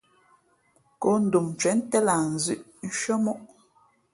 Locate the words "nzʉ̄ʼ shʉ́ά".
2.35-3.15